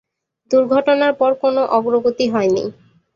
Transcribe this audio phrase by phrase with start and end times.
[0.51, 2.63] দুর্ঘটনার পর কোন অগ্রগতি হয়নি।